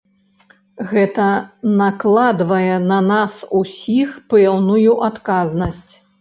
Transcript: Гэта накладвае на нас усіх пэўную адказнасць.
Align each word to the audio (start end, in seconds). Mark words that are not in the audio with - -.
Гэта 0.93 1.27
накладвае 1.81 2.77
на 2.93 2.97
нас 3.11 3.37
усіх 3.61 4.09
пэўную 4.33 4.97
адказнасць. 5.11 5.87